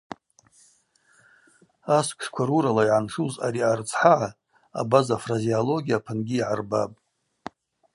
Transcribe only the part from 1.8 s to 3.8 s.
Асквшква рурала йгӏаншуз ари